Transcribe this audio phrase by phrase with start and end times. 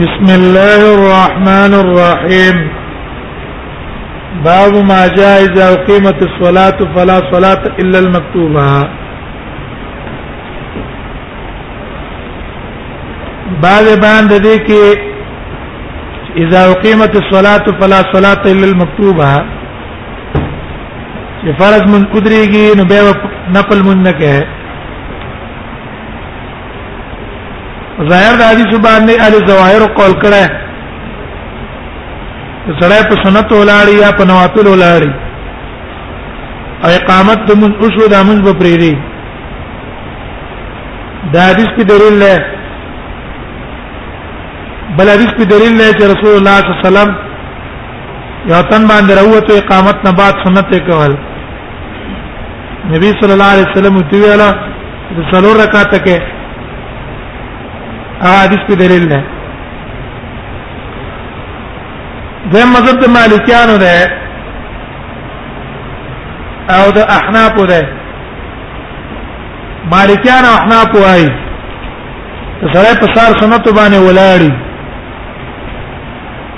[0.00, 2.56] بسم الله الرحمن الرحيم
[4.44, 8.72] باب ما جاء اذا اقيمت الصلاه فلا صلاه الا المكتوبه
[13.64, 14.98] بعد باندې دې کې
[16.44, 19.28] اذا اقيمت الصلاه فلا صلاه الا المكتوبه
[21.42, 24.40] چې فرض من قدرېږي نو به نفل من نه کوي
[28.08, 30.44] ظاهر د حدیث باندې ال ظواهر قول کړه
[32.82, 35.12] سره په سنت ولاړی یا په نوافل ولاړی
[36.84, 38.94] او اقامت د من اوسو د من په پریری
[41.34, 42.34] دا حدیث په دلیل له
[44.96, 47.10] بل حدیث په دلیل له چې رسول الله صلی الله علیه وسلم
[48.52, 51.12] یو تن باندې راوته اقامت نه بعد سنت کول
[52.90, 54.50] نبی صلی الله علیه وسلم دی ویلا
[55.16, 56.38] د څلور رکعاته کې
[58.28, 59.20] احادیث په دلیل نه
[62.52, 63.96] د مذهب د مالکیانو ده
[66.78, 67.80] او د احناف ده
[69.94, 71.30] مالکیان او احناف وایي
[72.74, 74.52] سره په سار سنت باندې ولاړی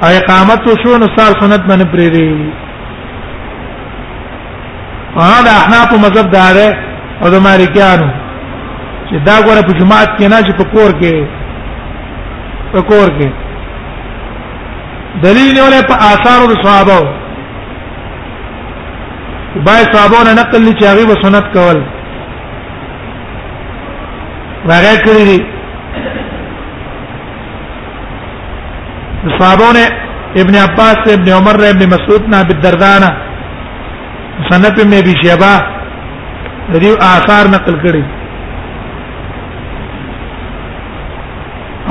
[0.05, 2.29] او اقامت شو نو سار سنت باندې پریری
[5.17, 6.57] هغه د احناف مذهب دار
[7.23, 8.09] او د مالکیانو
[9.09, 11.15] چې دا ګوره په جماعت کې نه چې په کور کې
[12.81, 13.29] کور کې
[15.23, 16.99] دلیل نیولې په آثار د صحابه
[19.65, 21.83] بای صحابه نه نقل لچ هغه به سنت کول
[24.69, 25.39] هغه کړی دي
[29.25, 29.85] د صحابه نه
[30.43, 33.13] ابن عباس ابن عمر ابن مسعود نه بالدردانه
[34.51, 35.55] سنت مې بشبا
[36.73, 38.22] دې آثار نقل کړی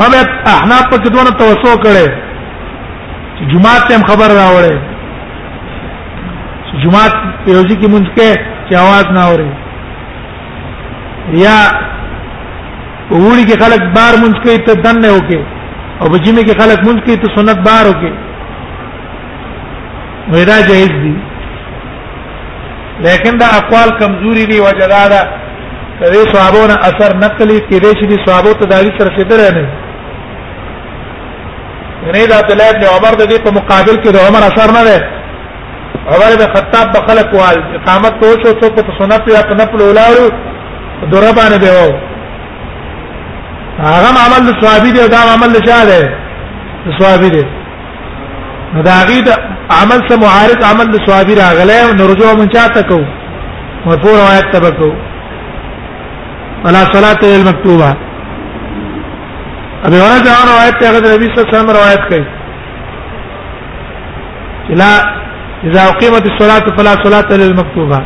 [0.01, 0.21] هغه
[0.55, 2.07] احناف په کډونه توسو کړي
[3.51, 4.77] جمعه ته خبر راوړي
[6.83, 7.07] جمعه
[7.53, 8.29] یوځی کی مونږ کې
[8.67, 9.49] چې आवाज نه اوري
[11.45, 11.57] یا
[13.25, 15.39] وړي کې خلک بار مونږ کې ته دن نه وکي
[16.01, 18.11] او بجیمه کې خلک مونږ کې ته سنت بار وکي
[20.31, 21.13] ویرا جایز دي
[23.05, 25.21] لیکن دا اقوال کمزوري دي وجدادا
[26.01, 29.89] کله صحابونه اثر نقلي کې دې شي صحابو ته دالي سره رسیدره نه
[32.05, 34.83] یعنی دا عبد الله ابن عمر د دې په مقابل کې د عمر اثر نه
[34.87, 34.97] ده
[36.11, 39.81] عمر بن خطاب په خلق وال اقامت تو شو څو په سنت یا په نفل
[39.87, 40.25] ولارو
[41.11, 41.91] دوره باندې دی وو
[43.83, 46.01] هغه عمل د صحابي دی دا عمل نشه ده
[46.85, 47.45] د صحابي دی
[48.75, 49.27] نو دا غید
[49.81, 52.99] عمل سره معارض عمل د صحابي راغله نو رجوع من چاته کو
[53.85, 54.91] مرفوع روایت تبکو
[56.65, 57.89] ولا صلاه المكتوبه
[59.87, 62.25] ابي هريره دا روایت ته غد نبی صلی الله علیه وسلم روایت کوي
[64.81, 64.91] لا
[65.67, 67.99] اذا اقيمت الصلاه فلا صلاه للمكتوبه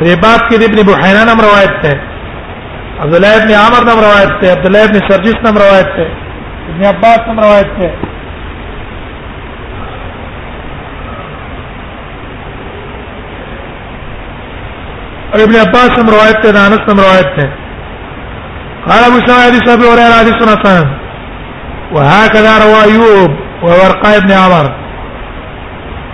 [0.00, 2.00] دې باب کې د ابن بحیران هم روایت ده
[3.02, 6.06] عبد الله ابن عمر نم روایت ده عبد الله ابن سرجس نم روایت ده
[6.72, 7.90] ابن عباس نم روایت ده
[15.46, 17.65] ابن عباس نم روایت ده انس نم روایت ده
[18.90, 20.86] قال ابو سعيد ابي هريره حديث حسن
[21.94, 23.30] وهكذا روى ايوب
[23.62, 24.66] وورقاء بن عمر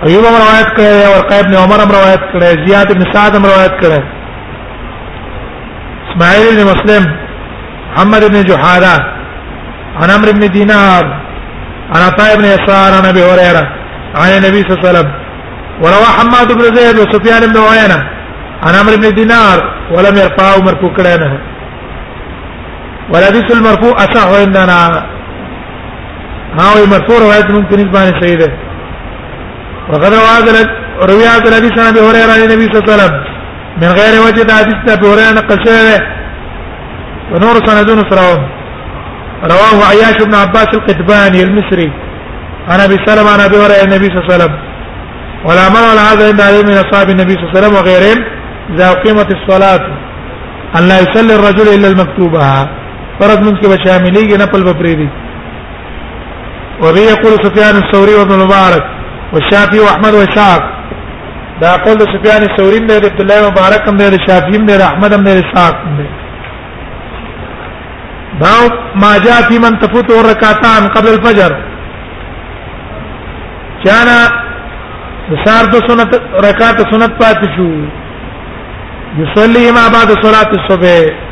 [0.06, 3.72] ايوب هم روایت کړی ورقاء ابن عمر هم روایت کړی زیاد بن سعد هم روایت
[3.82, 4.00] کړی
[6.10, 7.04] اسماعيل بن مسلم
[7.96, 8.94] محمد بن جحاده
[10.02, 11.04] عن عمرو بن دينار
[11.94, 13.68] عن عطاء بن يسار عن ابي هريره
[14.14, 15.08] عن النبي صلى الله عليه وسلم
[15.82, 18.00] وروى حماد بن زيد وسفيان بن عيينه
[18.62, 19.56] عن عمرو بن دينار
[19.90, 21.51] ولم يرفعه مرفوع كلامه
[23.12, 24.78] والحديث المرفوع اصح عندنا
[26.60, 28.48] هو مرفوع روايه ممكن يبان سيده
[29.90, 30.64] وقد روى
[31.10, 33.14] روي هذا الحديث عن ابي هريره عن النبي صلى الله عليه وسلم
[33.82, 36.00] من غير وجد حديث ابي هريره نقل شيئا
[37.32, 38.42] ونور سندون سراهم
[39.44, 41.92] رواه عياش بن عباس القتباني المصري
[42.68, 44.54] عن ابي سلمة عن ابي هريره النبي صلى الله عليه وسلم
[45.44, 48.18] ولا مر على هذا عند عليه من اصحاب النبي صلى الله عليه وسلم وغيرهم
[48.74, 49.80] اذا اقيمت الصلاه
[50.78, 52.72] ان لا يصلي الرجل الا المكتوبه
[53.22, 55.08] فرض منځ کې به شاملېږي نه پل بپری دي
[56.84, 58.84] وبه يقول سفيان الثوري وابن المبارك
[59.32, 60.62] والشافعي واحمد واسحاق
[61.62, 65.24] دا قول سفيان الثوري دی عبد الله مبارک هم دی شافعي هم دی احمد هم
[65.28, 66.06] دی اسحاق هم دی
[68.44, 68.70] باب
[69.02, 71.52] ما جاء في من تفوت الركعتان قبل الفجر
[73.84, 74.08] كان
[75.44, 76.14] سار دو سنت
[76.46, 77.68] رکعت سنت پاتې شو
[79.22, 81.30] يصلي ما بعد صلاه الصبح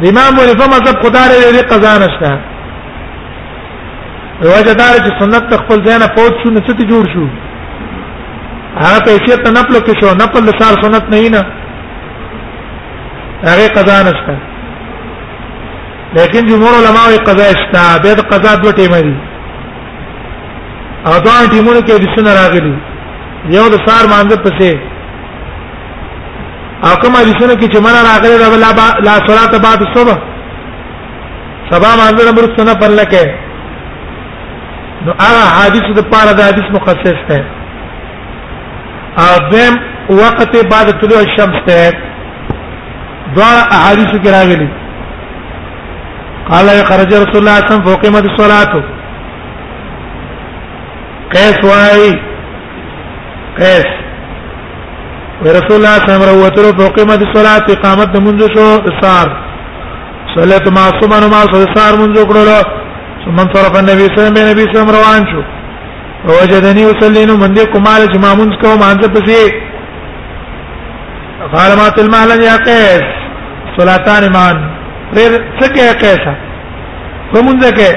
[0.00, 2.30] د امام ولفه مذهب خدای لري قضا نشته
[4.42, 7.26] وجه دار چې سنت خپل ځای نه پوت شو نڅه ته جوړ شو
[8.84, 11.42] هغه پیسې ته نپل کې شو نپل سار سنت نه نه
[13.50, 14.34] هغه قضا نشته
[16.16, 19.16] لیکن جمهور علما وی قضا شته به د قضا دوه ټیمه دي
[21.08, 22.74] او دا ټیمونه کې د سن راغلي
[23.56, 24.72] یو د سار مانځ پسې
[26.88, 30.16] او کوم حدیثونه کې چې منا راغلي لا لا صلات بعد الصبح
[31.70, 33.34] سبا مانځنه برسته نه پرلکه
[35.06, 37.44] نو هغه حدیث د پاره د حدیث مخصص ده
[39.24, 39.78] اذن
[40.20, 41.90] وقت بعد طلوع الشمس ده
[43.36, 44.68] دا احادیث کې راغلي
[46.52, 48.82] قال خرج رسول الله صلى الله عليه وسلم فقيمت الصلاه
[51.34, 52.20] قيس واي
[53.60, 54.03] قيس
[55.42, 59.26] رسول الله صلی الله علیه وسلم فقیمت الصلاه اقامت د منځ شو سار
[60.34, 61.42] صلات ما صبح ما
[61.74, 62.50] سار منځ کړل
[63.24, 65.40] ثم انصرف النبي صلی الله علیه وسلم روان شو
[66.40, 69.52] وجدني اصلي نو من دې کومال چې ما منځ کوم انځ پسې
[71.52, 73.04] فالمات المهل یا قیس
[73.78, 74.56] صلاتان مان
[75.14, 76.32] پھر سکے قیسا
[77.32, 77.92] فمنځ کې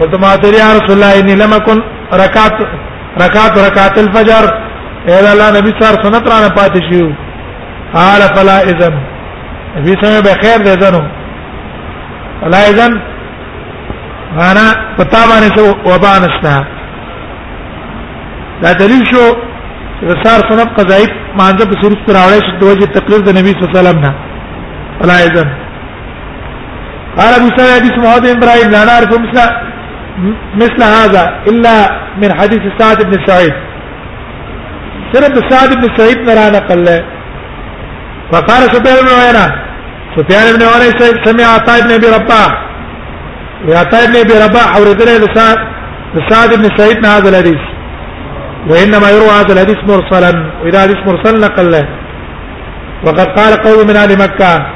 [0.00, 1.82] قلت ما ترى رسول الله اني لم اكن
[2.12, 2.60] ركعت
[3.22, 4.69] ركعت ركعت الفجر
[5.08, 7.06] اے الله نبی سر سنت را نه پاتې شو
[7.94, 8.94] قال فلا اذن
[9.78, 11.00] نبی سره به خیر دې زنو
[12.40, 13.00] فلا اذن
[14.38, 14.64] معنا
[14.98, 15.64] پتا باندې سو
[15.94, 16.64] وبا نشتا
[18.62, 19.24] دا دلیل شو
[20.00, 21.06] چې سر سنت قضایي
[21.38, 24.12] مانځه په صورت راوړې شو د وجه تقریر د نبی صلی الله علیه وسلم نه
[25.00, 25.48] فلا اذن
[27.18, 29.52] قال ابو سعيد حديث محمد بن ابراهيم لا نعرف مثل
[30.62, 31.74] مثل هذا الا
[32.22, 33.69] من حديث سعد بن سعيد
[35.14, 37.00] صرف سعد بن سعید نے رانا قل ہے
[38.32, 39.46] وقال سفيان بن عيينة
[40.16, 42.50] سفيان بن عيينة سمع عطاء بن ابي رباح
[43.68, 45.58] وعطاء بن ابي رباح اوردنا لسعد
[46.14, 47.62] لسعد بن سعيد هذا الحديث
[48.70, 50.30] وانما يروى هذا الحديث مرسلا
[50.62, 51.88] واذا حديث مرسل نقل له
[53.06, 54.66] وقد قال قوم من اهل مكه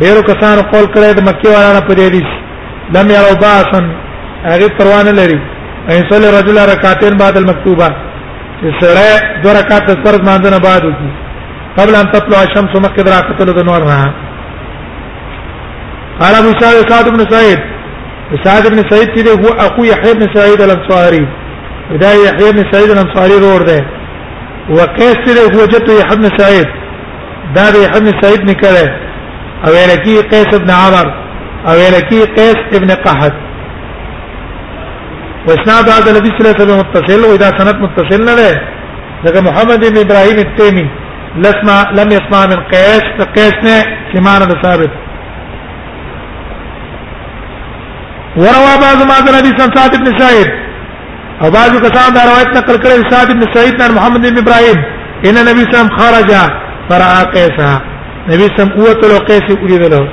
[0.00, 3.88] ډیرو کسانو قول کړی د مکی والانو په دې حدیث لم يروا باسن
[4.46, 5.38] هغه پروا نه لري
[5.94, 7.88] ان صلی رجل رکعتين بعد المكتوبه
[8.62, 11.10] سره دو رکعات فرض مانځنه بعد وکي
[11.78, 14.12] قبل ان تطلع الشمس مکه دراقت له نور نه
[16.20, 17.58] قال ابو سعيد سعد بن سعيد
[18.44, 21.26] سعد بن سعيد كده هو اخو يحيى بن سعيد الانصاري
[22.00, 23.80] ده يحيى بن سعيد الانصاري رور ده
[24.70, 26.66] وقيس كده هو جده يحيى بن سعيد
[27.54, 28.88] ده يحيى بن سعيد نكره
[29.66, 31.14] او يلكي قيس بن عمر
[31.68, 33.34] او يلكي قيس ابن قحط
[35.56, 38.62] اسناد هذا الذي سلسله متصل واذا سند متصل نه
[39.24, 40.88] لکه محمد بن ابراهيم التيمي
[41.36, 43.04] لسمع لم يسمع من قيس
[43.36, 43.78] قيس نه
[44.12, 44.90] كمان ثابت
[48.42, 50.48] وروى بعض ما ذا النبي صلى الله بن سعيد
[51.42, 54.78] او بعض کسان دا روایت نقل کړی سعد بن سعيد نه محمد بن ابراهيم
[55.26, 56.30] ان النبي صلى الله خرج
[56.90, 57.70] فرعى قيسا
[58.30, 60.08] نبي صلى الله قوت له قيس وجد له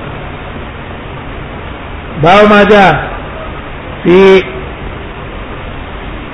[2.23, 2.91] باو ما جاء
[4.03, 4.43] في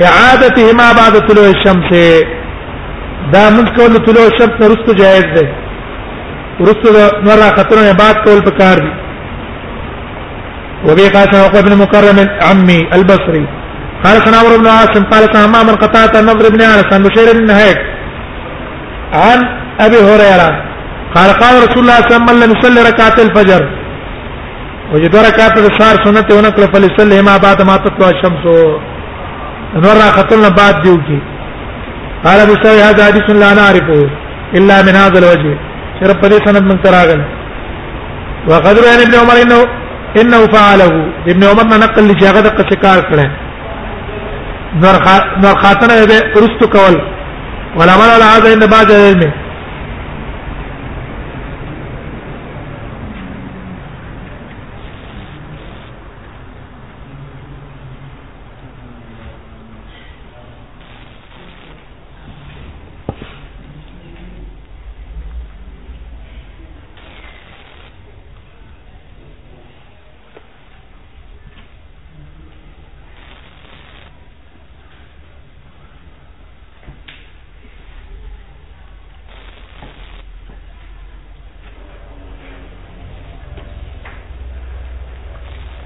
[0.10, 1.90] اعادتهما بعد طلوع الشمس
[3.34, 5.50] دا موږ کول طلوع الشمس رستو جائز ده
[6.70, 6.90] رستو
[7.26, 8.90] نور خطرونه نه بعد کول پکار دي
[10.88, 13.46] وبي قاسم عقبه بن مكرم عمي البصري
[14.04, 17.46] قال كان عمرو بن عاصم قال كان امام قطعت النضر بن انس عن بشير بن
[17.46, 17.78] نهيك
[19.14, 19.40] عن
[19.86, 20.52] ابي هريره
[21.16, 23.64] قال قال رسول الله صلى الله عليه وسلم لم يصلي ركعه الفجر
[24.94, 28.46] وجد ركعه الظهر سنه ونقل فليصلي ما بعد ما تطلع الشمس
[29.74, 31.20] نور را قتلنا بعد دیو کی
[32.24, 34.10] قال ابو سعيد هذا حديث لا نعرفه
[34.60, 35.54] الا من هذا الوجه
[36.00, 37.22] شرب دې سند من تراغل
[38.48, 39.68] وقد روى ابن عمر انه
[40.22, 40.92] انه فعله
[41.28, 43.28] ابن عمر نه نقل لجي هغه د قصکار کړه
[45.46, 46.96] نور خاتنه به رستو کول
[47.78, 49.32] ولا عمل على هذا ان بعد علمه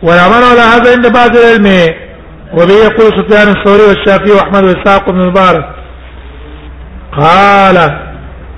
[0.06, 1.68] والعمل على هذا عند بعض العلم
[2.54, 5.66] وبه يقول سفيان الثوري والشافعي واحمد واسحاق بن مبارك
[7.22, 7.78] قال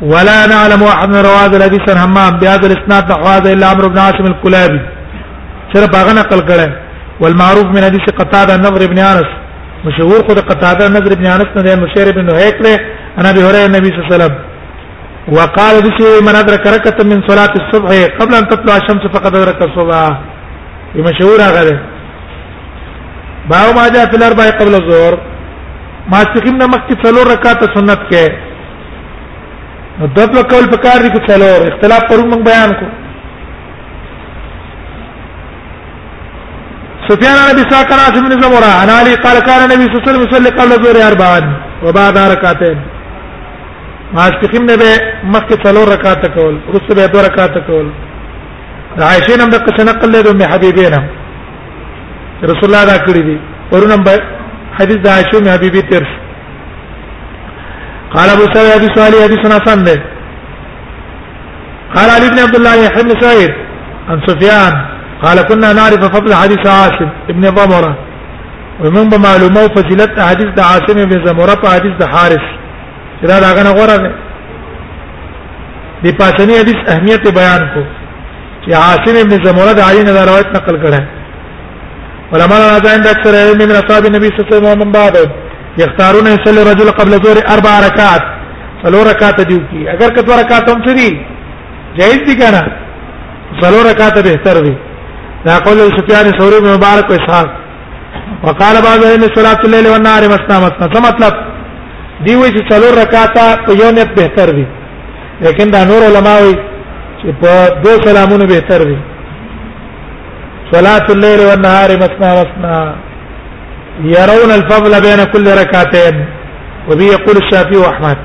[0.02, 3.98] ولا نعلم احد من رواد الحديث عن همام بهذا الاسناد نحو هذا الا عمرو بن
[3.98, 4.82] عاصم الكلابي
[5.74, 6.76] صرف هغه نقل كره
[7.22, 9.30] والمعروف من حديث قتاده النضر بن انس
[9.86, 12.76] مشهور خود قتاده النضر بن انس نه مشير بن هيك عن
[13.18, 14.36] انا ابي هريره النبي صلى الله عليه وسلم
[15.36, 17.90] وقال بشيء من ادرك ركعه من صلاه الصبح
[18.20, 20.18] قبل ان تطلع الشمس فقد ادرك الصلاه
[20.98, 21.80] یې مشهور هغه ده
[23.50, 25.18] باو ما جاء فی الاربع قبل الظهر
[26.12, 28.32] ما سقیم نه مکه څلور رکعات سنت کې
[30.00, 32.86] نو دبل کول په کار دي کې څلور اختلاف پرون موږ بیان کو
[37.10, 40.08] سفيان بن ابي ساكر عاصم بن زمرة عن علي قال كان النبي صلى الله عليه
[40.08, 41.40] وسلم يصلي قبل الظهر اربعا
[41.84, 42.82] وبعد ركعتين
[44.14, 44.92] ما استقيم نه به
[45.24, 47.88] مخکې څلور رکعات کول رسو به دوه رکعات کول
[49.06, 51.02] عائشه نن د قصنقل له ام حبيبه نه
[52.52, 53.38] رسول الله دا کړی دي
[53.72, 54.02] ورنم
[54.80, 56.04] حدیث د عائشه ام حبيبه تر
[58.16, 59.96] قال ابو سعيد ابي سوالي ابي سنافان ده
[61.96, 62.76] قال علي بن عبد الله
[63.06, 63.54] بن سعيد
[64.10, 64.74] عن سفيان
[65.24, 67.94] قال كنا نعرف فضل حديث عاصم ابن ضمرة
[68.84, 72.46] ومن معلومه فضيلة حديث عاصم بن زمرة حديث حارس
[73.30, 73.96] دا هغه نه غوړه
[76.04, 77.82] دي پاسنی حدیث اهمیت بیان کو
[78.72, 81.02] یا عاصم ابن زموره د علی نه روایت نقل کړه
[82.32, 85.16] ولما لا عند اكثر من اصحاب النبي صلى الله عليه وسلم من بعد
[85.84, 88.24] يختارون يصلي الرجل قبل الظهر اربع ركعات
[88.84, 91.08] فلو رکعت دیو کی اگر کتو رکعت هم سری
[92.00, 92.62] جائز دي کنه
[93.62, 94.74] فلو رکعت بهتر دي
[95.46, 97.50] دا قول سفیان ثوری مبارک و اسحاق
[98.46, 101.34] وقال بعض اهل صلاه الليل والنهار مسنا مسنا څه مطلب
[102.26, 104.66] دی وی چې څلور رکعات په یو نیت بهتر دي
[105.46, 106.56] لیکن دا نور علماء وی
[107.22, 108.98] چې په دو سلامونو به تر دي
[110.74, 112.96] صلاه الليل والنهار مثنى مثنى
[114.16, 116.26] يرون الفضل بين كل ركعتين
[116.90, 118.18] وبه يقول الشافعي واحمد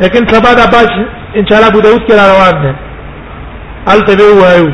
[0.00, 0.92] لكن سبا دا باش
[1.36, 2.74] ان شاء الله ابو داود کې روان ده
[3.94, 4.68] التبي وایو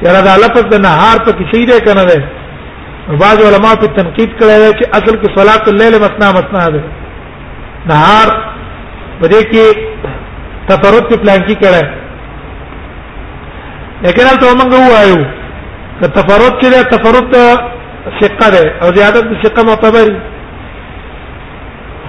[0.00, 2.24] چې دا لفظ د نهار په کې شي ده کنه ده
[3.22, 6.80] بعض علماء په تنقید کړی دی چې اصل کې صلات الليل مثنا مثنا ده
[7.92, 8.34] نهار
[9.20, 9.78] په دې کې
[10.68, 11.99] تفرد په پلان کې کړه
[14.04, 15.20] لیکن هلته موږ وایو
[16.00, 17.34] ک تفرد کې تفرد
[18.20, 20.06] ثقه ده او زیادت د ثقه معتبر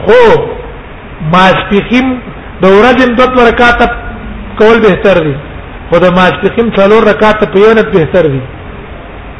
[0.04, 0.20] خو
[1.34, 2.08] ماسپخیم
[2.62, 3.82] د ورځې د دوه رکعات
[4.62, 5.36] کول بهتر دي
[5.90, 8.42] خو د ماسپخیم څلور رکعات په یو نه بهتر دي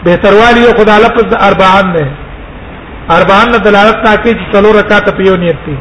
[0.08, 2.08] بهتر والی خدا لفظ د اربعان نه
[3.20, 5.78] اربعان نه دلالت کوي چې څلور رکعات په یو نیت دي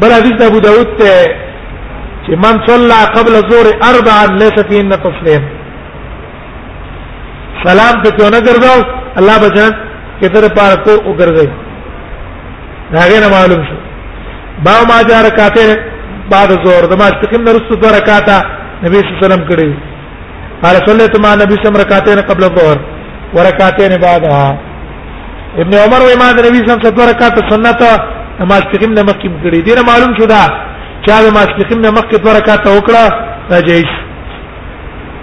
[0.00, 1.28] بل حدیث ابو داود ته
[2.26, 5.54] چې من صلى قبل الظهر اربعا ليس فيهن تصليم
[7.66, 8.80] سلام ته کو نه ګرځاو
[9.18, 9.70] الله بچن
[10.20, 11.48] کتر پار کو او ګرځي
[12.98, 13.76] هغه نه معلوم شو
[14.66, 15.70] با ما جا رکعتین
[16.32, 18.36] بعد زور د ما تقیم نه رسو دوه رکعاته
[18.84, 19.68] نبی صلی الله علیه وسلم کړی
[20.62, 22.78] قال صلیت ما نبی صلی الله علیه وسلم رکعتین قبل الظهر
[23.36, 24.48] ورکعتین بعدها
[25.62, 27.80] ابن عمر و امام نبی صلی الله علیه وسلم رکعت سنت
[28.40, 30.42] نماز تقیم نه مقیم کړی دینه معلوم شو دا
[31.06, 33.04] چا نماز تقیم نه مقیم رکعت وکړه
[33.52, 33.84] راځي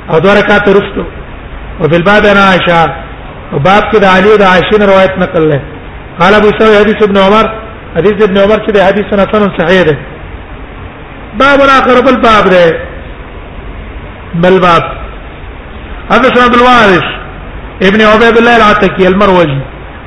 [0.09, 1.03] او دوه رکعت رسو
[1.81, 2.95] وفي الباب انا عائشه
[3.53, 5.61] وباب كده علي وده عائشه روایت نقل له
[6.19, 7.45] قال ابو سعيد حديث ابن عمر
[7.95, 9.97] حديث ابن عمر كده حديث حسن صحيح ده
[11.39, 12.65] باب اخر بالباب ده
[14.35, 14.83] بل باب
[16.11, 17.05] هذا سنة الوارث
[17.83, 19.59] ابن عبيد الله العتكي المروجي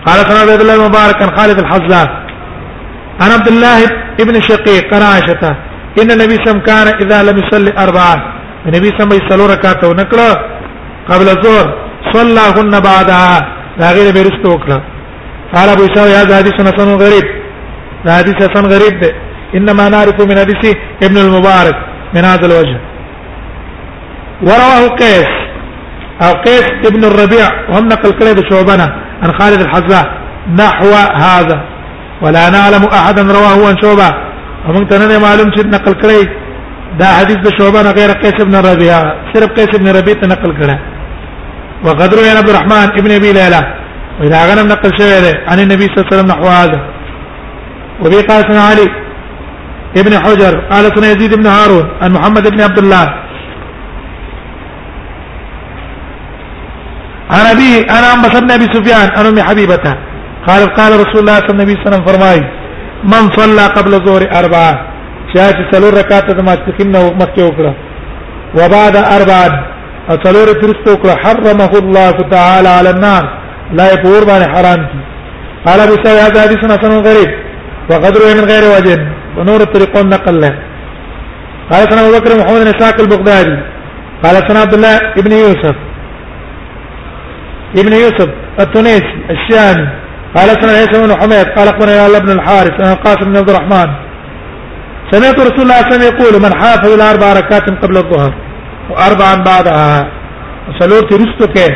[0.06, 2.08] قال سنة عبيد الله المبارك عن خالد الحزاء
[3.20, 3.84] عن عبد الله
[4.20, 5.56] ابن شقيق قال عائشة
[6.02, 8.14] ان النبي صلى الله عليه وسلم كان اذا لم يصلي اربعه
[8.66, 10.57] النبي صلى الله عليه وسلم يصلي ركعته ونكره
[11.10, 11.66] قبل الظهر
[12.58, 13.32] هن بعدها
[13.80, 14.78] دا غیر به رستو کړه
[15.54, 17.26] قال ابو اسحاق هذا حديث حسن غريب
[18.04, 19.10] دا حديث حسن غريب ده
[19.56, 20.62] انما نعرف من حديث
[21.06, 21.76] ابن المبارك
[22.14, 22.78] من هذا الوجه
[24.48, 25.30] ورواه قيس
[26.26, 28.86] او قيس ابن الربيع وهم نقل كليب شعبنا
[29.22, 30.04] عن خالد الحذاء
[30.62, 30.92] نحو
[31.28, 31.58] هذا
[32.22, 34.10] ولا نعلم احدا رواه عن شعبه
[34.68, 36.22] ومن تنن معلوم چې نقل کړی
[37.00, 38.96] دا حديث د غير قيس ابن الربيع
[39.34, 40.78] صرف قيس ابن الربيع نقل کړه
[41.86, 43.60] وقد روي عبد الرحمن ابن ابي ليلى
[44.20, 46.80] واذا غنم نقل شعره عن النبي صلى الله عليه وسلم نحو هذا
[48.02, 48.88] وفي قال علي
[49.96, 53.06] ابن حجر قال سنة يزيد بن هارون عن محمد بن عبد الله
[57.30, 59.94] عن ابي انا عم بن ابي سفيان عن امي حبيبته
[60.46, 62.40] قال قال رسول الله صلى الله عليه وسلم فرماي
[63.04, 64.74] من صلى قبل الظهر اربعه
[65.34, 66.96] شاهد چې ركاتة ما د ماسپخین
[68.54, 69.64] وبعد اربعه
[70.14, 73.24] اصلور ترستو کړه حرمه الله تعالی علی النار
[73.78, 74.98] لا پور باندې حرام کی
[75.64, 77.30] قال ابو سعيد حديث حسن غريب
[77.90, 78.96] وقدر من غير وجه
[79.36, 80.50] ونور الطريق نقل له
[81.70, 83.56] قال سنا ابو بكر محمد بن اسحاق البغدادي
[84.24, 85.76] قال سنا عبد الله ابن يوسف
[87.82, 88.28] ابن يوسف
[88.60, 89.88] التونسي الشامي
[90.36, 93.88] قال سنا عيسى بن حميد قال اخبرنا يا ابن الحارث عن قاسم بن عبد الرحمن
[95.12, 98.32] سمعت رسول الله صلى الله عليه وسلم يقول من حافظ الاربع ركعات قبل الظهر
[98.96, 99.90] واربعا بعدها
[100.78, 101.66] سلور ترستو کې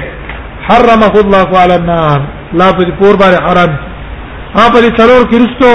[0.68, 2.18] حرمه الله على النار
[2.60, 3.70] لا په کور باندې حرام
[4.56, 5.72] هغه په سلور کې رستو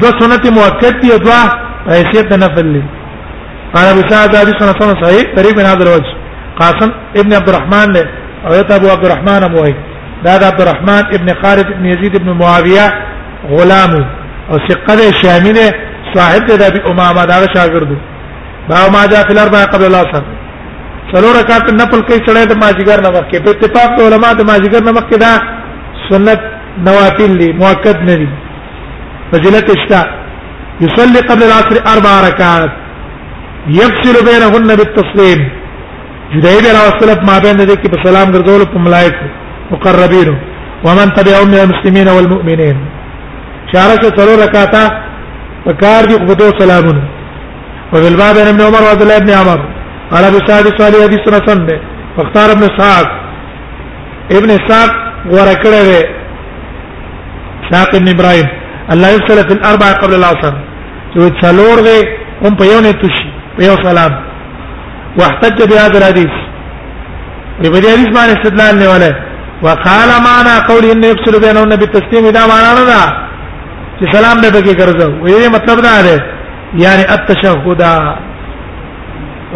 [0.00, 1.40] دو سنت مؤکد دي او دوا
[1.88, 2.82] حیثیت نفل دي
[3.74, 6.12] قال ابو سعد حديث سنه صحيح قريب من هذا الوجه
[6.60, 8.04] قاسم ابن عبد الرحمن له
[8.46, 9.74] او ابو عبد الرحمن ابو اي
[10.24, 12.86] دا عبد الرحمن ابن خالد ابن يزيد ابن معاويه
[13.50, 13.92] غلام
[14.50, 15.68] او ثقه شامله
[16.16, 17.92] صاحب د ابي امامه دا شاګرد
[18.68, 20.22] با ما جاء في الاربعه قبل الاصل
[21.10, 24.82] څلور رکعات نفل کوي سړی د ماجیګر نه مخکې په اتفاق د علما د ماجیګر
[24.88, 25.32] نه مخکې دا
[26.08, 26.40] سنت
[26.88, 28.28] نوافل دي مؤکد نه دي
[29.32, 30.00] فضیلت اشتا
[30.84, 32.72] يصلي قبل العصر اربع ركعات
[33.80, 35.40] يفصل بينهن بالتسليم
[36.34, 39.26] جدای به راوصلف ما بین دې کې په سلام ګرځول په ملائکه
[39.74, 40.32] مقربین
[40.84, 42.76] ومن تبعهم من المسلمين والمؤمنين
[43.74, 44.76] شارك ثلاث ركعات
[45.66, 47.02] فكار دي قبضوا سلامون
[47.92, 49.58] وبالباب ابن عمر وعبد الله بن عمر
[50.10, 51.80] قال ابو سعد صالح حدیث حسن ده
[52.18, 53.08] مختار ابن سعد
[54.38, 54.90] ابن سعد
[55.34, 56.00] ورکړه ده
[57.70, 58.48] سعد ابن ابراهيم
[58.92, 60.54] الله يصل في الاربع قبل العصر
[61.16, 61.98] جو څلور ده
[62.44, 63.26] هم په یو نه تشي
[63.58, 64.12] په یو سلام
[65.18, 66.32] واحتج بهذا الحديث
[67.62, 69.12] په دې حدیث باندې استدلال نه ولا
[69.64, 73.00] وقال معنا قول ان يفصل بينهن بالتسليم دا معنا نه ده
[74.00, 76.16] چې سلام به پکې ګرځو وې مطلب دا ده
[76.84, 77.82] یعنی التشهد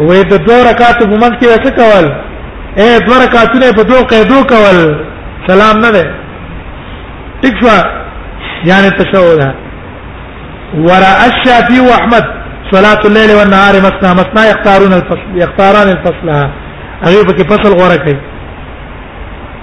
[0.05, 2.05] وې د دوه رکعاتو په منځ کې څه کول
[2.81, 4.79] اے دوه رکعاتونه په دوه قیدو کول
[5.49, 6.05] سلام نه ده
[7.41, 7.77] ٹھیک شو
[8.71, 9.41] یعنی تشهود
[10.89, 12.25] وراء الشافعي واحمد
[12.73, 18.17] صلاه الليل والنهار مثنى مثنى يختارون الفصل يختاران الفصل اغي بك فصل غوره کوي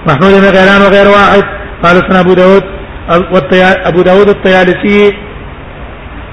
[0.06, 1.44] محمود بن غيلان وغير واحد
[1.82, 2.64] قال سنا ابو داود
[3.86, 5.16] ابو داود الطيالسي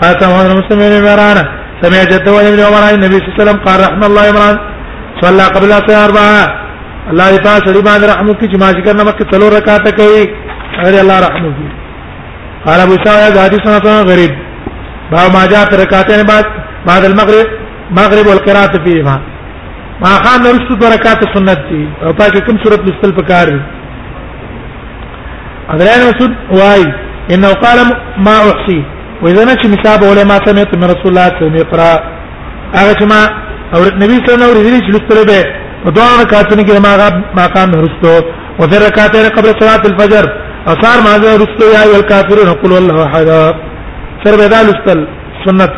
[0.04, 1.49] قال سنا مسلم بن مرانا
[1.84, 4.58] سمع جده ابن عمر النبي صلى الله عليه وسلم قال رحم الله عمران
[5.22, 6.38] صلى قبل الصلاه اربعه
[7.12, 10.22] الله دې سري بعد رحمه رحم وکړي چې ماجی کرنا مکه څلور رکعات کوي
[10.88, 11.70] اگر الله رحم وکړي
[12.65, 14.32] قال ابو سعيد حديث سنه غريب
[15.12, 16.46] با ما جاء في ركعتين يعني بعد
[16.88, 17.48] بعد المغرب
[18.00, 19.17] مغرب والقراءه فيها
[20.02, 23.60] ما خان رسو برکات سنت دي او پاک کوم صورت مستل پکار دي
[25.74, 26.84] اذران مسعود واي
[27.34, 27.78] انه قال
[28.26, 28.82] ما احصي
[29.23, 32.01] واذا نه چې مثال اوله ما سمعت من رسول الله صلی الله علیه
[32.79, 33.21] هغه چې ما
[33.75, 35.38] او نبی صلی الله علیه وسلم لستره به
[35.84, 36.93] په دوه رکعاتونو کې ما
[37.38, 38.12] ما قام رستو
[38.60, 40.25] او در رکعاتین قبل صلاه الفجر
[40.73, 43.29] اثار ما زه رستو یا ایل کافرون قل الله احد
[44.23, 44.99] سر به دال استل
[45.45, 45.73] سنت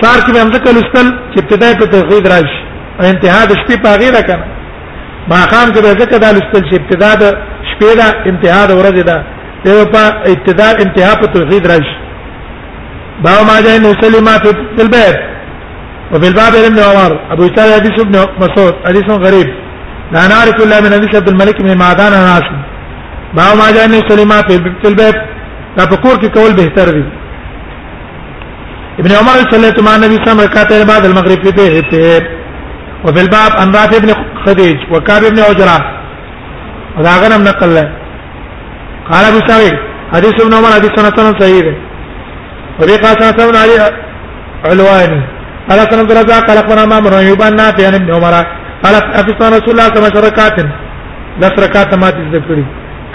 [0.00, 2.60] سار کې هم ځکه لستل چې ابتدای په توحید راشي
[3.00, 4.44] او انتها د شپې په غیره کنه
[5.30, 7.24] ما خام کې ځکه دال استل چې ابتدا د
[7.70, 9.18] شپې دا انتها د ورځې دا
[9.64, 10.02] په
[10.34, 11.96] ابتدا انتها په توحید راشي
[13.24, 14.50] باب ما جاء انه يصلي ما في
[14.82, 15.16] البيت
[16.12, 19.46] وفي الباب ابن عمر ابو يسار حديث ابن مسعود حديث غريب
[20.12, 22.60] لا نعرف الا من حديث عبد الملك بن معدان عن عاصم
[23.34, 25.14] باب ما جاء انه يصلي ما في البيت
[25.76, 27.04] دا په کور کې کول بهتر دي
[28.98, 32.20] ابن عمر صليت مع النبي صلى الله عليه وسلم ركعتين بعد المغرب في بيته
[33.04, 34.10] وفي الباب عن رافع بن
[34.46, 35.78] خديج وكعب بن عجرة
[36.98, 37.88] وذا غنم نقل له
[39.10, 39.74] قال ابو سعيد
[40.14, 41.76] حديث ابن عمر حديث سنة صحيح
[42.80, 43.78] وريقا سنتون علي
[44.68, 45.20] علواني
[45.68, 48.34] قال سنة عبد الرزاق قال اخبرنا ما مر ايوب عن نافع عن ابن عمر
[48.82, 50.56] قال افسنا رسول الله كما شركات
[51.40, 52.64] لس ركعات ما تذكري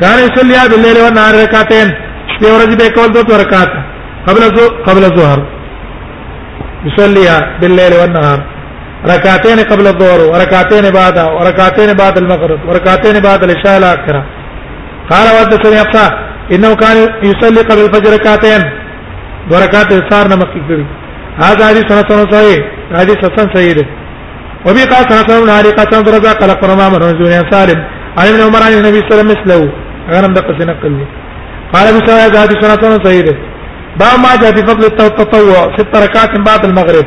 [0.01, 1.87] كان يصلي بالليل والنهار ركعتين
[2.39, 3.71] في ورځ به کول دوه رکعات
[4.27, 4.41] قبل
[4.87, 5.39] قبل الظهر
[6.87, 7.29] يصلي
[7.61, 8.39] بالليل والنهار
[9.13, 14.21] ركعتين قبل الظهر وركعتين بعد وركعتين بعد المغرب وركعتين بعد العشاء الاخره
[15.11, 16.07] قال وحدثني ابصا
[16.53, 16.97] انه كان
[17.29, 18.61] يصلي قبل الفجر ركعتين
[19.49, 20.85] برکات اثار نه مخکې کړی
[21.43, 22.63] هذا حدیث سنن صحیح
[22.99, 23.85] حدیث حسن صحیح ده
[24.65, 27.79] وبي قال سنن عارقة درجة قال قرما من رجل سالم
[28.17, 29.61] عن ابن عمر عن النبي صلى الله عليه وسلم مثله
[30.13, 31.05] غنم دقة نقل
[31.73, 33.35] قال ابو سعيد هذه سنن صحيح ده
[34.01, 37.05] باب ما جاء في فضل التطوع ست ركعات بعد المغرب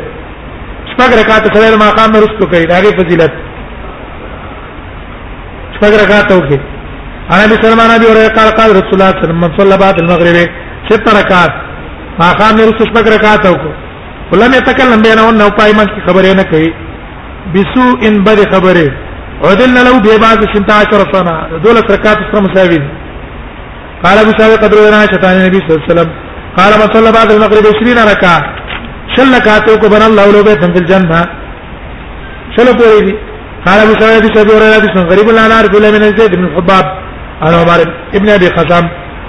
[0.93, 3.33] شپږ رکعات سره ما قام رسو کوي داغه فضیلت
[5.77, 6.59] شپږ رکعات وکي
[7.37, 9.97] انا بسلمان ابي هريره قال قال رسول الله صلى الله عليه وسلم من صلى بعد
[10.03, 10.37] المغرب
[10.91, 11.53] ست ركعات
[12.23, 13.73] ماقام نه رسو شپږ رکعات وکړو
[14.33, 16.71] ولم يتكلم بينهن او پای من خبرې نه کوي
[17.55, 18.89] بسوء ان بد خبره
[19.51, 21.33] عدلنا له ببعض شنتا عشر سنه
[21.65, 22.81] دولة رکعات سره مساوي
[24.05, 26.11] قال ابو سعيد قدر لنا شيطان النبي صلى الله عليه وسلم
[26.59, 28.39] قال ما صلى بعد المغرب 20 ركعه
[29.15, 31.21] شل ركعات کو بنا الله له بيت في الجنه
[32.57, 33.15] شل پوری دي
[33.67, 36.85] قال ابو سعيد سعيد رضي الله غريب لا نعرف الا من زيد بن الحباب
[37.47, 37.81] انا عمر
[38.19, 38.85] ابن ابي خزام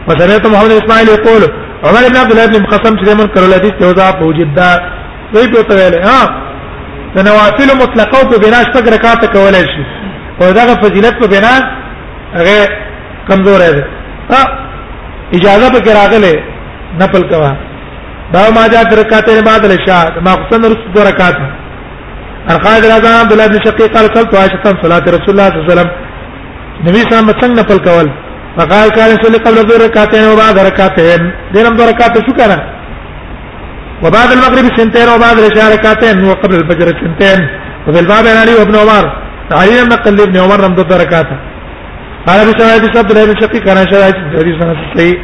[0.08, 1.44] وسمعت محمد اسماعيل يقول
[1.84, 4.82] عمر ابن عبد الله بن قسم چې من کړل دي ته دا موجود ده
[5.34, 6.20] دوی په تویل ها
[7.16, 9.84] د نوافل مطلقه په بنا شپږ رکعات کولای شي
[10.42, 11.54] او دا فضیلت په بنا
[12.38, 12.58] هغه
[13.30, 13.82] کمزور دی
[14.32, 14.42] ها
[15.38, 16.34] اجازه په راغله
[17.02, 17.54] نفل کوا
[18.34, 21.36] دا ما جاء رکعتين بعد العشاء ما خصن رسل دو رکعات
[22.52, 25.74] القائد الاذان عبد الله بن شقيق قال قلت عائشه صلاه رسول الله صلى الله عليه
[25.74, 25.90] وسلم
[26.88, 28.10] نبی صلی الله علیه وسلم څنګه نفل کول
[28.58, 31.20] فقال كان يصلي قبل ظهر ركعتين وبعد ركعتين
[31.54, 32.58] دينم دو ركعات شكرا
[34.04, 37.42] وبعد المغرب سنتين وبعد العشاء ركعتين وقبل الفجر سنتين
[37.88, 39.06] وفي الباب عن علي وابن عمر
[39.52, 41.38] علي لم نقل لابن عمر لم ضد ركعته
[42.28, 45.18] قال ابي سعيد عبد الله بن شقي كان شاهد حديث سنه صحيح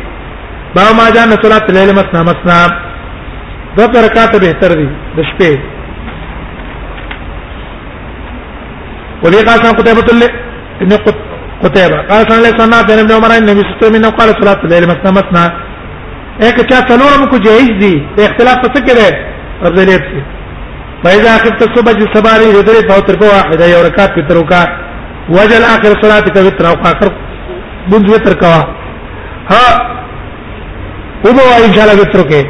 [0.75, 2.75] باب ما جاء صلاه الليل مثنى مثنى
[3.77, 5.53] ضد ركعته بهتر دي د شپې
[9.25, 10.05] وبي قاسم قتيبة
[10.81, 11.30] ابن قتيبة
[11.63, 14.83] قتيبة قال سنة ليس نافع ابن عمر النبي صلى الله عليه وسلم قال صلاة الليل
[14.91, 15.45] مثنى مثنى
[16.45, 17.93] ایک چا څلورم کو جایز دي
[18.27, 19.17] اختلاف څه کې ده
[19.67, 20.21] افضلیت کې
[21.03, 24.61] فإذا خفت الصبح الصباري يدري فوتر کو واحده یو رکعت په تروکا
[25.29, 27.11] وجل اخر صلاتك وتر او اخر
[27.91, 28.55] بنج وتر کا
[29.51, 29.65] ها
[31.25, 32.45] وبوا ان شاء الله وتر کې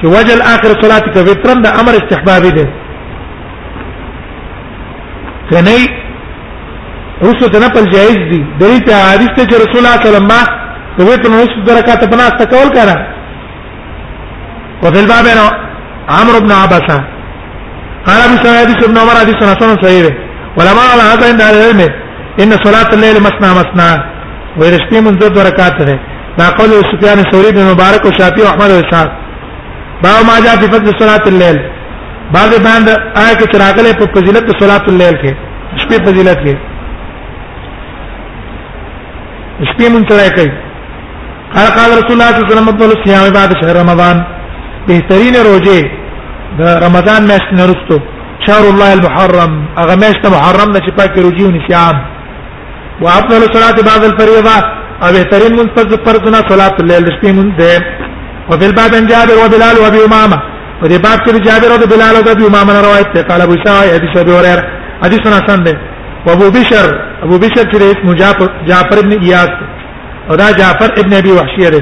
[0.00, 2.68] چې وجل اخر صلاتك وتر د امر استحبابي ده
[5.50, 5.80] کني
[7.26, 10.26] رسو ته نقل جائز دي دلیل ته حدیث ته چې رسول الله صلی الله علیه
[10.26, 12.96] وسلم د بیت النصف درکات په ناس تکول کړه
[14.84, 15.44] وفي الباب انا
[16.18, 16.98] عمرو بن عبسه
[18.06, 20.08] قال ابو سعيد بن عمر حديث حسن صحيح
[20.58, 21.80] ولما على هذا عند العلم
[22.42, 23.88] ان صلاه الليل مسنا مسنا
[24.60, 25.98] ورشتي منذ درکات ده
[26.38, 29.10] ما قول سفيان الثوري بن مبارك وشافعي واحمد واسحاق
[30.02, 31.58] باب ما جاء في فضل صلاه الليل
[32.34, 35.34] بعد باند آیه کې تراغله په فضیلت صلاه الليل کې
[35.82, 36.69] شپې فضیلت کې
[39.68, 40.50] شپې مون سره کوي
[41.54, 44.16] قال قال رسول الله صلی الله علیه وسلم افضل الصيام بعد شهر رمضان
[44.90, 45.80] بهترین روزه
[46.58, 47.96] د رمضان میاشت نه رستو
[48.46, 51.94] شهر الله المحرم هغه میاشت محرم نه چې پاک روزي او نسيام
[53.02, 54.56] وافضل الصلاه بعد الفريضه
[55.02, 57.76] او بهترین مون فرض فرضنا صلاه الليل شپې مون ده
[58.50, 60.38] وفي الباب عن جابر وبلال وابي امامه
[60.82, 64.64] ودي باب كده جابر وبلال وابي امامه روایت قال ابو سعيد حديث ابي هريره
[65.04, 65.89] حديث حسن ده
[66.28, 66.86] ابو بشر
[67.24, 69.50] ابو بشر چې مجاف جعفر ابن اياس
[70.30, 71.80] او دا جعفر ابن ابي وحشيه ده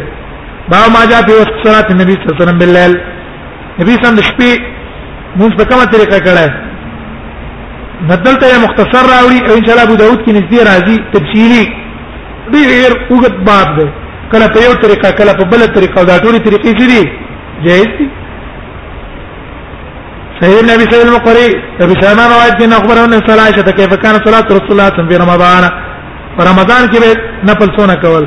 [0.69, 2.93] با ما جاء في وقت صلاه النبي صلى الله عليه وسلم بالليل
[3.81, 4.51] نبی صلی الله علیه وسلم شپې
[5.39, 6.47] موږ په کومه طریقه کړه
[8.11, 11.65] بدلته یې مختصر راوړي او ان شاء الله ابو داود کې نږدې راځي تفصیلی
[12.53, 13.89] ډېر وګت باب ده
[14.33, 17.11] کله په یو طریقه کله په بل طریقه دا ټولې طریقې دي
[17.67, 18.09] جایز دي
[20.43, 21.47] سيد النبي سيد المقري
[21.85, 25.63] ابي سلمان روایت کنا خبر ان صلاه عائشه كيف كان صلاه رسول الله في رمضان
[26.51, 27.11] رمضان کې به
[27.49, 28.25] نفل سونه کول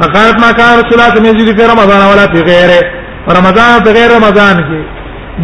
[0.00, 2.82] فقالت ما كان رسول الله يزيد في رمضان ولا في غيره
[3.38, 4.80] رمضان په غیر رمضان کې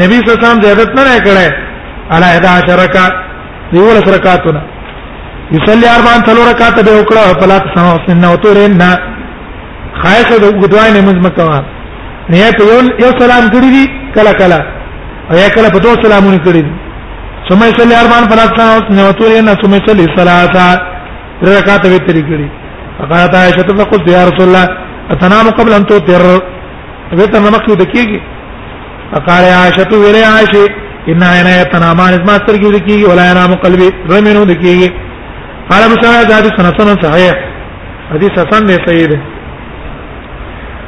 [0.02, 1.48] نبی صلی الله علیه وسلم زیادت نه کړه
[2.14, 3.12] على 11 رکعت
[3.72, 4.62] دیول رکعتونه
[5.52, 8.82] یصلی اربع تلو رکعت به وکړه په لاس سم سنه او تورن
[10.02, 11.62] خایسه د غدوای نه مزمکوا
[12.30, 12.64] نه په
[13.04, 14.62] یو سلام کړی دی کلا کلا
[15.32, 16.62] او یا کله په دوه سلامونه کړی
[17.48, 20.64] ثم يصلي اربعا فلا تنوت نوتور ان ثم يصلي صلاتا
[21.46, 22.48] رکعات به تری کړی
[22.98, 24.66] فقالت عائشه فقلت يا رسول الله
[25.14, 26.22] اتنام قبل ان توتر
[27.18, 28.18] ویته مقصود کیږي
[29.12, 30.64] فقال عائشه ویله عائشه
[31.14, 34.90] ان انا يتنامان اسما سترګي دکیږي ولا ينام قلبي رمنو دکیږي
[35.70, 37.32] قال ابو سعيد هذا سنن صحيح
[38.12, 39.12] حديث حسن ده سيد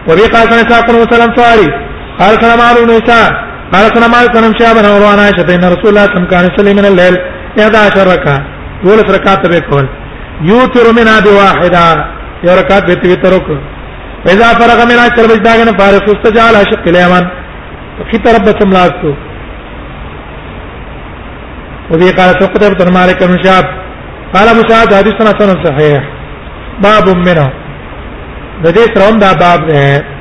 [0.08, 1.76] وبي قال سنه صلى الله عليه وسلم
[2.20, 3.40] قال سلام عليه
[3.72, 6.44] قال كنا ما كنا شابا وروان عائشة ان رسول الله صلى الله عليه وسلم كان
[6.50, 7.14] يصلي من الليل
[7.60, 8.38] 11 ركعة
[8.84, 9.86] دول ركعات به کول
[10.48, 11.86] یوتر منا بواحده
[12.46, 13.48] یو رکعت به تیتر وک
[14.32, 17.24] اذا فرغ منا تر بجداګنه فارغ استجال عاشق الیمان
[18.10, 19.10] کی طرف بسم لاستو
[21.90, 23.64] وبي قال فقد ابن مالك بن شعب
[24.34, 26.02] قال ابو سعد حديثنا صحيح
[26.82, 27.50] باب منه
[28.64, 30.13] د دې ترون دا باب ده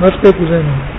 [0.00, 0.97] Başka güzel mi?